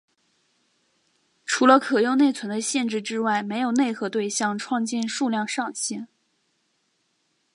[1.45, 6.07] 除了可用内存的限制之外没有内核对象创建数量上限。